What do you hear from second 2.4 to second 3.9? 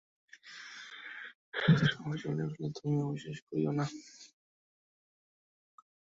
উঠিল, তুমি আমাকে অবিশ্বাস করিয়ো না।